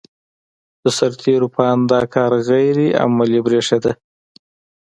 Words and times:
د 0.83 0.85
سرتېرو 0.97 1.47
په 1.55 1.61
اند 1.71 1.83
دا 1.93 2.01
کار 2.13 2.31
غیر 2.49 2.77
عملي 3.05 3.39
برېښېده. 3.45 3.91